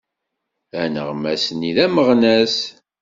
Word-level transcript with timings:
Aneɣmas-nni 0.81 1.71
d 1.75 1.77
ameɣnas. 1.85 2.55